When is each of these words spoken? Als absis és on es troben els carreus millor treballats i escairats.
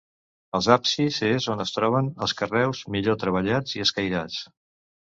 Als 0.59 0.69
absis 0.75 1.19
és 1.27 1.47
on 1.55 1.61
es 1.65 1.75
troben 1.77 2.09
els 2.27 2.35
carreus 2.43 2.83
millor 2.97 3.21
treballats 3.27 3.79
i 3.79 3.89
escairats. 3.89 4.43